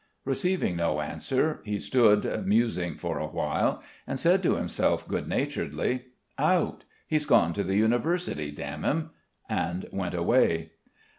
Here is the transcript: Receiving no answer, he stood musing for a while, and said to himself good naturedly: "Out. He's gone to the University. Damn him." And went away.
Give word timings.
Receiving 0.25 0.77
no 0.77 0.99
answer, 0.99 1.59
he 1.63 1.77
stood 1.77 2.25
musing 2.43 2.95
for 2.97 3.19
a 3.19 3.27
while, 3.27 3.83
and 4.07 4.19
said 4.19 4.41
to 4.41 4.55
himself 4.55 5.07
good 5.07 5.27
naturedly: 5.29 6.05
"Out. 6.39 6.85
He's 7.05 7.27
gone 7.27 7.53
to 7.53 7.63
the 7.63 7.75
University. 7.75 8.49
Damn 8.49 8.83
him." 8.83 9.11
And 9.47 9.85
went 9.91 10.15
away. 10.15 10.71